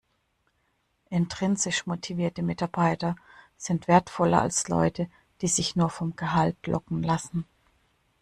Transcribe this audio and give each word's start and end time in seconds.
Intrinsisch 1.11 1.85
motivierte 1.85 2.41
Mitarbeiter 2.41 3.15
sind 3.55 3.87
wertvoller 3.87 4.41
als 4.41 4.67
Leute, 4.67 5.07
die 5.41 5.47
sich 5.47 5.75
nur 5.75 5.91
vom 5.91 6.15
Gehalt 6.15 6.65
locken 6.65 7.03
lassen. 7.03 7.45